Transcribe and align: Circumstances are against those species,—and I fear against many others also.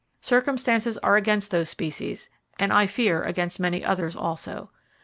Circumstances 0.21 0.97
are 1.03 1.15
against 1.15 1.51
those 1.51 1.69
species,—and 1.69 2.73
I 2.73 2.87
fear 2.87 3.21
against 3.21 3.59
many 3.59 3.85
others 3.85 4.15
also. 4.15 4.71